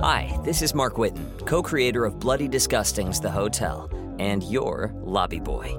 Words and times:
Hi, 0.00 0.38
this 0.44 0.62
is 0.62 0.76
Mark 0.76 0.94
Whitten, 0.94 1.44
co 1.44 1.60
creator 1.60 2.04
of 2.04 2.20
Bloody 2.20 2.46
Disgusting's 2.46 3.18
The 3.18 3.32
Hotel, 3.32 3.90
and 4.20 4.44
your 4.44 4.92
lobby 4.94 5.40
boy. 5.40 5.76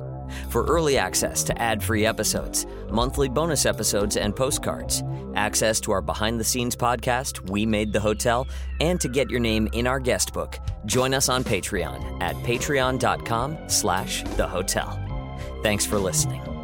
For 0.50 0.66
early 0.66 0.98
access 0.98 1.42
to 1.44 1.62
ad 1.62 1.82
free 1.82 2.06
episodes, 2.06 2.66
monthly 2.92 3.30
bonus 3.30 3.66
episodes, 3.66 4.18
and 4.18 4.36
postcards, 4.36 5.04
access 5.36 5.80
to 5.82 5.94
our 5.94 6.02
behind 6.02 6.38
the 6.38 6.44
scenes 6.44 6.76
podcast, 6.76 7.50
We 7.50 7.66
Made 7.66 7.94
the 7.94 8.02
Hotel, 8.02 8.46
and 8.82 9.00
to 9.00 9.08
get 9.08 9.30
your 9.30 9.40
name 9.40 9.70
in 9.72 9.88
our 9.88 10.02
guest 10.02 10.34
book, 10.34 10.60
join 10.86 11.14
us 11.14 11.30
on 11.30 11.46
Patreon 11.46 12.22
at 12.22 12.36
patreon.com 12.44 13.58
slash 13.68 14.24
the 14.36 14.46
hotel. 14.46 15.00
Thanks 15.64 15.86
for 15.86 15.98
listening. 15.98 16.59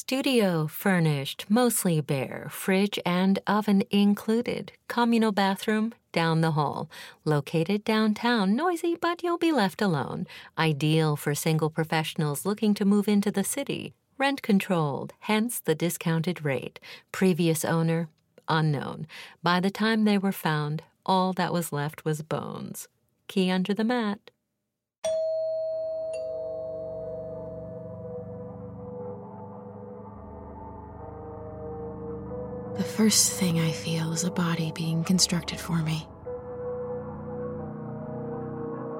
Studio 0.00 0.68
furnished, 0.68 1.44
mostly 1.48 2.00
bare, 2.00 2.46
fridge 2.52 3.00
and 3.04 3.40
oven 3.48 3.82
included. 3.90 4.70
Communal 4.86 5.32
bathroom 5.32 5.92
down 6.12 6.40
the 6.40 6.52
hall. 6.52 6.88
Located 7.24 7.82
downtown, 7.82 8.54
noisy, 8.54 8.94
but 8.94 9.24
you'll 9.24 9.38
be 9.38 9.50
left 9.50 9.82
alone. 9.82 10.28
Ideal 10.56 11.16
for 11.16 11.34
single 11.34 11.68
professionals 11.68 12.46
looking 12.46 12.74
to 12.74 12.84
move 12.84 13.08
into 13.08 13.32
the 13.32 13.42
city. 13.42 13.92
Rent 14.18 14.40
controlled, 14.40 15.14
hence 15.18 15.58
the 15.58 15.74
discounted 15.74 16.44
rate. 16.44 16.78
Previous 17.10 17.64
owner, 17.64 18.08
unknown. 18.46 19.08
By 19.42 19.58
the 19.58 19.68
time 19.68 20.04
they 20.04 20.16
were 20.16 20.30
found, 20.30 20.84
all 21.04 21.32
that 21.32 21.52
was 21.52 21.72
left 21.72 22.04
was 22.04 22.22
bones. 22.22 22.86
Key 23.26 23.50
under 23.50 23.74
the 23.74 23.82
mat. 23.82 24.30
First 32.98 33.30
thing 33.34 33.60
I 33.60 33.70
feel 33.70 34.12
is 34.12 34.24
a 34.24 34.30
body 34.32 34.72
being 34.74 35.04
constructed 35.04 35.60
for 35.60 35.76
me. 35.84 36.04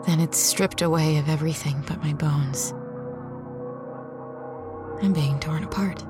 Then 0.06 0.20
it's 0.20 0.38
stripped 0.38 0.82
away 0.82 1.16
of 1.16 1.28
everything 1.28 1.82
but 1.84 2.00
my 2.00 2.12
bones. 2.12 2.72
I'm 5.02 5.12
being 5.12 5.40
torn 5.40 5.64
apart. 5.64 6.04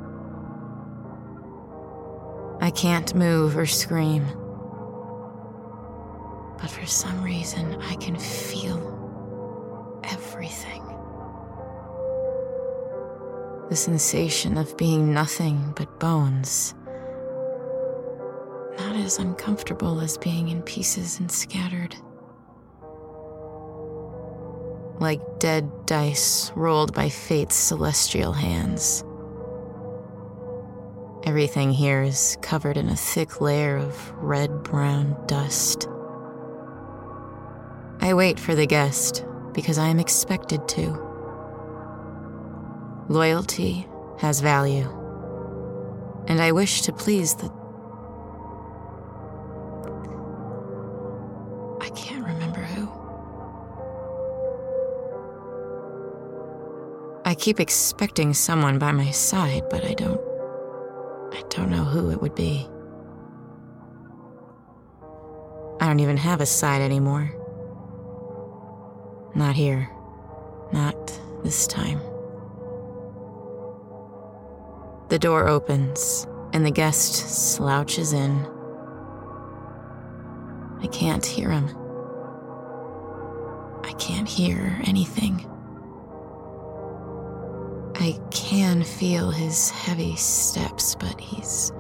I 2.61 2.71
can't 2.71 3.15
move 3.15 3.57
or 3.57 3.65
scream. 3.65 4.27
But 6.61 6.69
for 6.69 6.85
some 6.85 7.23
reason, 7.23 7.81
I 7.81 7.95
can 7.95 8.19
feel 8.19 8.83
everything. 10.05 10.85
The 13.71 13.77
sensation 13.77 14.59
of 14.59 14.77
being 14.77 15.15
nothing 15.15 15.73
but 15.75 15.99
bones 15.99 16.75
as 19.09 19.19
uncomfortable 19.19 20.01
as 20.01 20.19
being 20.19 20.51
in 20.51 20.61
pieces 20.61 21.19
and 21.19 21.33
scattered. 21.33 21.97
Like 25.01 25.23
dead 25.39 25.87
dice 25.87 26.53
rolled 26.55 26.93
by 26.93 27.09
fate's 27.09 27.55
celestial 27.55 28.35
hands. 28.35 29.03
Everything 31.25 31.73
here 31.73 32.03
is 32.03 32.37
covered 32.43 32.77
in 32.77 32.91
a 32.91 32.97
thick 32.97 33.41
layer 33.41 33.79
of 33.79 34.13
red 34.17 34.63
brown 34.63 35.17
dust. 35.27 35.89
I 38.03 38.13
wait 38.13 38.39
for 38.39 38.55
the 38.55 38.67
guest 38.67 39.25
because 39.55 39.79
I 39.79 39.89
am 39.89 39.99
expected 39.99 40.69
to. 40.69 40.87
Loyalty 43.09 43.89
has 44.19 44.43
value, 44.43 44.87
and 46.27 46.43
I 46.43 46.53
wish 46.53 46.83
to 46.83 46.93
please 46.93 47.35
the 47.35 47.58
I 57.29 57.35
keep 57.35 57.61
expecting 57.61 58.33
someone 58.33 58.79
by 58.79 58.91
my 58.91 59.11
side, 59.11 59.65
but 59.69 59.85
I 59.85 59.93
don't. 59.93 60.19
I 61.31 61.43
don't 61.51 61.69
know 61.69 61.85
who 61.85 62.11
it 62.11 62.23
would 62.23 62.35
be. 62.35 62.67
I 65.79 65.87
don't 65.87 66.01
even 66.01 66.17
have 66.17 66.41
a 66.41 66.47
side 66.47 66.81
anymore. 66.81 67.31
Not 69.35 69.57
here. 69.57 69.91
Not 70.73 71.21
this 71.45 71.67
time. 71.67 72.01
The 75.11 75.19
door 75.19 75.49
opens, 75.49 76.27
and 76.55 76.65
the 76.65 76.71
guest 76.71 77.15
slouches 77.55 78.15
in. 78.15 78.47
I 80.81 80.87
can't 80.87 81.27
hear 81.27 81.51
him. 81.51 81.69
I 83.85 83.93
can't 83.99 84.27
hear 84.27 84.81
anything. 84.85 85.45
I 88.01 88.17
can 88.31 88.85
feel 88.85 89.31
his 89.31 89.71
heavy 89.71 90.15
steps, 90.15 90.95
but 90.95 91.21
he's. 91.21 91.73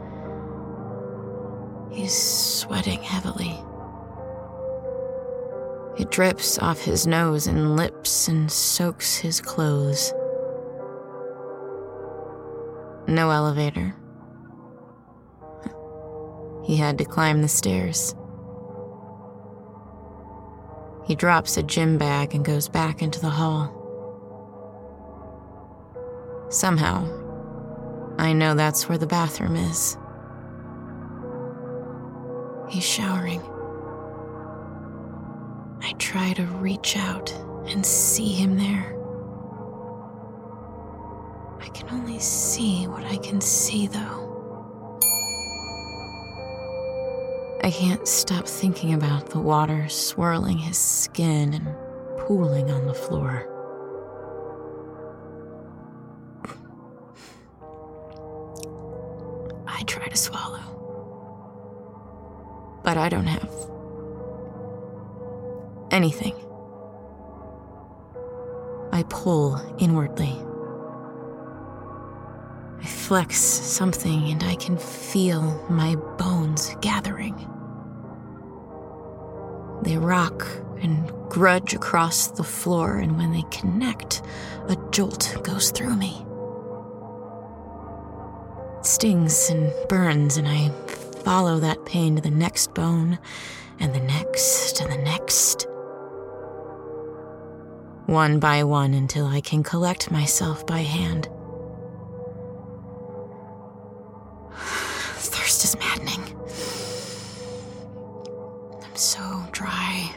He's 1.92 2.12
sweating 2.12 3.00
heavily. 3.02 3.56
It 5.96 6.10
drips 6.10 6.58
off 6.58 6.80
his 6.80 7.06
nose 7.06 7.46
and 7.46 7.76
lips 7.76 8.26
and 8.26 8.50
soaks 8.50 9.16
his 9.16 9.40
clothes. 9.40 10.12
No 13.06 13.30
elevator. 13.30 13.94
He 16.64 16.76
had 16.76 16.98
to 16.98 17.04
climb 17.04 17.42
the 17.42 17.48
stairs. 17.48 18.14
He 21.06 21.14
drops 21.14 21.56
a 21.56 21.62
gym 21.62 21.96
bag 21.96 22.34
and 22.34 22.44
goes 22.44 22.68
back 22.68 23.02
into 23.02 23.20
the 23.20 23.30
hall. 23.30 23.77
Somehow, 26.50 27.06
I 28.18 28.32
know 28.32 28.54
that's 28.54 28.88
where 28.88 28.98
the 28.98 29.06
bathroom 29.06 29.56
is. 29.56 29.98
He's 32.70 32.84
showering. 32.84 33.42
I 35.82 35.92
try 35.98 36.32
to 36.34 36.44
reach 36.44 36.96
out 36.96 37.30
and 37.66 37.84
see 37.84 38.32
him 38.32 38.56
there. 38.56 38.96
I 41.60 41.68
can 41.68 41.88
only 41.90 42.18
see 42.18 42.86
what 42.86 43.04
I 43.04 43.18
can 43.18 43.40
see, 43.40 43.86
though. 43.86 44.24
I 47.62 47.70
can't 47.70 48.08
stop 48.08 48.46
thinking 48.46 48.94
about 48.94 49.30
the 49.30 49.40
water 49.40 49.88
swirling 49.90 50.56
his 50.56 50.78
skin 50.78 51.52
and 51.52 51.76
pooling 52.20 52.70
on 52.70 52.86
the 52.86 52.94
floor. 52.94 53.57
But 62.88 62.96
I 62.96 63.10
don't 63.10 63.26
have 63.26 63.50
anything. 65.90 66.34
I 68.92 69.04
pull 69.10 69.60
inwardly. 69.78 70.34
I 72.80 72.86
flex 72.86 73.36
something 73.36 74.30
and 74.30 74.42
I 74.42 74.54
can 74.54 74.78
feel 74.78 75.42
my 75.68 75.96
bones 76.16 76.74
gathering. 76.80 77.36
They 79.82 79.98
rock 79.98 80.48
and 80.80 81.12
grudge 81.28 81.74
across 81.74 82.28
the 82.28 82.42
floor, 82.42 82.96
and 82.96 83.18
when 83.18 83.32
they 83.32 83.44
connect, 83.50 84.22
a 84.66 84.76
jolt 84.92 85.36
goes 85.42 85.72
through 85.72 85.96
me. 85.96 86.24
It 88.78 88.86
stings 88.86 89.50
and 89.50 89.70
burns, 89.90 90.38
and 90.38 90.48
I 90.48 90.70
follow 91.28 91.60
that 91.60 91.84
pain 91.84 92.16
to 92.16 92.22
the 92.22 92.30
next 92.30 92.72
bone, 92.72 93.18
and 93.78 93.94
the 93.94 94.00
next, 94.00 94.80
and 94.80 94.90
the 94.90 94.96
next. 94.96 95.66
one 98.06 98.40
by 98.40 98.64
one 98.64 98.94
until 98.94 99.26
I 99.26 99.42
can 99.42 99.62
collect 99.62 100.10
myself 100.10 100.66
by 100.66 100.78
hand. 100.78 101.28
Thirst 104.54 105.64
is 105.64 105.76
maddening. 105.78 106.22
I'm 108.82 108.96
so 108.96 109.44
dry. 109.52 110.10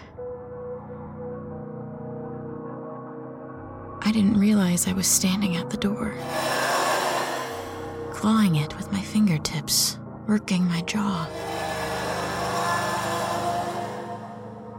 I 4.01 4.11
didn't 4.13 4.39
realize 4.39 4.87
I 4.87 4.93
was 4.93 5.07
standing 5.07 5.57
at 5.57 5.71
the 5.71 5.75
door, 5.75 6.15
clawing 8.13 8.55
it 8.55 8.77
with 8.77 8.93
my 8.93 9.01
fingertips, 9.01 9.97
working 10.27 10.65
my 10.65 10.81
jaw. 10.81 11.27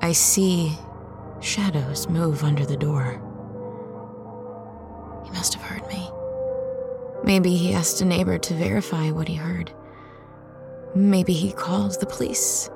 I 0.00 0.12
see 0.12 0.73
shadows 1.41 2.09
move 2.09 2.44
under 2.44 2.67
the 2.67 2.77
door. 2.77 3.21
He 5.25 5.31
must 5.31 5.55
have 5.55 5.62
heard 5.62 5.87
me. 5.89 6.11
Maybe 7.25 7.56
he 7.56 7.73
asked 7.73 8.00
a 8.00 8.05
neighbor 8.05 8.39
to 8.39 8.55
verify 8.55 9.11
what 9.11 9.29
he 9.29 9.35
heard. 9.35 9.73
Maybe 10.94 11.33
he 11.33 11.53
called 11.53 11.99
the 12.00 12.06
police. 12.06 12.69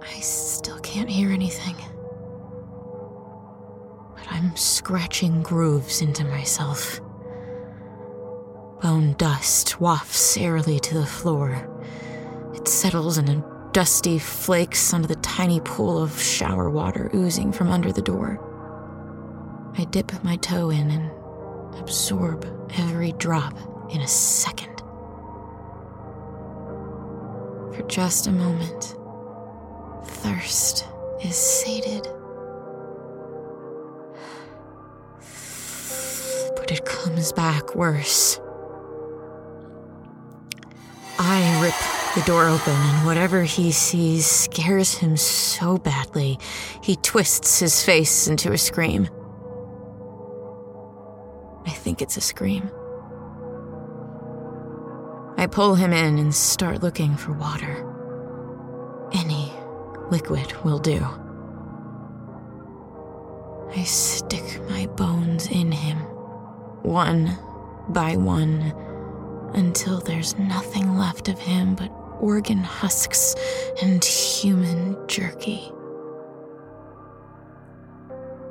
I 0.00 0.20
still 0.20 0.78
can't 0.80 1.10
hear 1.10 1.30
anything. 1.30 1.76
But 4.14 4.26
I'm 4.30 4.56
scratching 4.56 5.42
grooves 5.42 6.00
into 6.00 6.24
myself. 6.24 7.00
Bone 8.80 9.14
dust 9.14 9.80
wafts 9.80 10.36
airily 10.36 10.78
to 10.78 10.94
the 10.94 11.04
floor. 11.04 11.68
It 12.54 12.68
settles 12.68 13.18
in 13.18 13.28
a 13.28 13.44
dusty 13.72 14.20
flakes 14.20 14.94
onto 14.94 15.08
the 15.08 15.16
tiny 15.16 15.58
pool 15.58 16.00
of 16.00 16.20
shower 16.20 16.70
water 16.70 17.10
oozing 17.12 17.50
from 17.50 17.70
under 17.70 17.90
the 17.90 18.02
door. 18.02 18.38
I 19.76 19.84
dip 19.84 20.22
my 20.22 20.36
toe 20.36 20.70
in 20.70 20.90
and 20.92 21.10
absorb 21.80 22.46
every 22.78 23.12
drop 23.12 23.56
in 23.90 24.00
a 24.00 24.06
second. 24.06 24.78
For 27.74 27.82
just 27.88 28.28
a 28.28 28.32
moment, 28.32 28.94
thirst 30.04 30.86
is 31.24 31.36
sated. 31.36 32.06
But 36.56 36.70
it 36.70 36.84
comes 36.84 37.32
back 37.32 37.74
worse. 37.74 38.38
The 42.14 42.22
door 42.22 42.46
open, 42.46 42.72
and 42.72 43.06
whatever 43.06 43.42
he 43.42 43.70
sees 43.70 44.26
scares 44.26 44.94
him 44.94 45.16
so 45.16 45.78
badly, 45.78 46.38
he 46.82 46.96
twists 46.96 47.60
his 47.60 47.82
face 47.84 48.26
into 48.26 48.52
a 48.52 48.58
scream. 48.58 49.08
I 51.66 51.70
think 51.70 52.00
it's 52.00 52.16
a 52.16 52.20
scream. 52.20 52.70
I 55.36 55.46
pull 55.46 55.74
him 55.74 55.92
in 55.92 56.18
and 56.18 56.34
start 56.34 56.82
looking 56.82 57.16
for 57.16 57.32
water. 57.32 57.84
Any 59.12 59.52
liquid 60.10 60.52
will 60.64 60.78
do. 60.78 61.06
I 63.76 63.84
stick 63.84 64.60
my 64.68 64.86
bones 64.86 65.46
in 65.46 65.70
him, 65.70 65.98
one 66.82 67.38
by 67.90 68.16
one, 68.16 68.72
until 69.54 70.00
there's 70.00 70.38
nothing 70.38 70.96
left 70.96 71.28
of 71.28 71.38
him 71.38 71.74
but 71.74 71.90
organ 72.20 72.58
husks 72.58 73.34
and 73.82 74.04
human 74.04 74.96
jerky. 75.06 75.70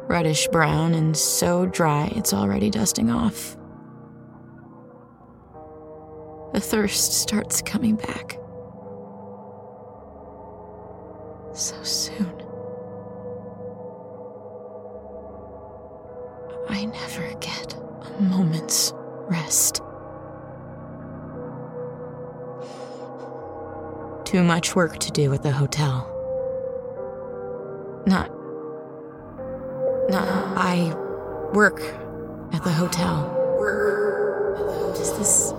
Reddish 0.08 0.48
brown 0.48 0.94
and 0.94 1.16
so 1.16 1.66
dry 1.66 2.12
it's 2.16 2.34
already 2.34 2.70
dusting 2.70 3.10
off. 3.10 3.58
The 6.54 6.62
thirst 6.62 7.14
starts 7.14 7.62
coming 7.62 7.98
back. 7.98 8.40
So 11.54 11.76
soon. 11.84 12.34
I 16.70 16.86
never 16.86 17.34
get 17.40 17.74
a 17.74 18.22
moment's 18.22 18.94
rest. 19.30 19.82
Too 24.28 24.44
much 24.44 24.76
work 24.76 24.98
to 24.98 25.12
do 25.12 25.34
at 25.34 25.42
the 25.42 25.54
hotel. 25.54 26.06
Not. 28.06 28.30
Not. 30.10 30.28
I 30.58 30.94
work 31.54 31.80
at 32.52 32.62
the 32.62 32.74
hotel. 32.74 33.34
Work. 33.58 34.98
Is 35.00 35.18
this. 35.18 35.54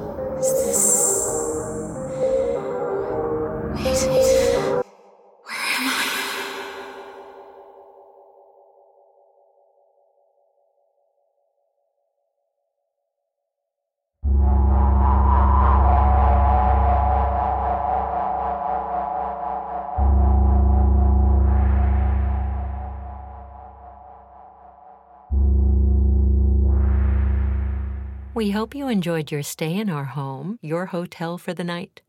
We 28.39 28.53
hope 28.53 28.73
you 28.73 28.87
enjoyed 28.87 29.33
your 29.33 29.43
stay 29.43 29.75
in 29.75 29.91
our 29.91 30.05
home, 30.05 30.61
your 30.63 30.87
hotel 30.87 31.39
for 31.39 31.53
the 31.53 31.65
night. 31.65 32.03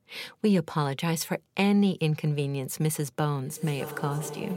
We 0.44 0.58
apologize 0.58 1.24
for 1.24 1.40
any 1.58 1.94
inconvenience 1.96 2.78
Mrs. 2.78 3.10
Bones 3.16 3.64
may 3.64 3.80
have 3.80 3.96
caused 3.96 4.38
you. 4.38 4.56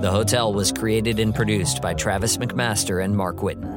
The 0.00 0.10
Hotel 0.10 0.54
was 0.54 0.72
created 0.72 1.18
and 1.20 1.34
produced 1.34 1.82
by 1.82 1.92
Travis 1.92 2.38
McMaster 2.38 3.04
and 3.04 3.14
Mark 3.14 3.36
Whitten. 3.36 3.76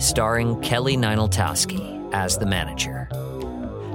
Starring 0.00 0.60
Kelly 0.60 0.96
Nienaltowski 0.96 2.14
as 2.14 2.38
the 2.38 2.46
manager, 2.46 3.08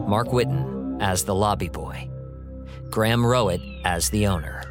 Mark 0.05 0.27
Whitten 0.27 0.78
as 0.99 1.23
the 1.23 1.35
lobby 1.35 1.69
boy, 1.69 2.09
Graham 2.89 3.23
Rowat 3.23 3.61
as 3.85 4.09
the 4.09 4.27
owner, 4.27 4.63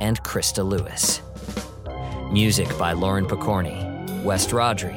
and 0.00 0.22
Christa 0.22 0.64
Lewis. 0.64 1.20
Music 2.32 2.68
by 2.78 2.92
Lauren 2.92 3.26
Pokorney, 3.26 4.22
West 4.22 4.50
Rodri, 4.50 4.96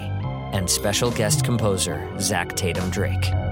and 0.53 0.69
special 0.69 1.11
guest 1.11 1.43
composer 1.45 2.09
Zach 2.19 2.49
Tatom 2.49 2.91
Drake. 2.91 3.46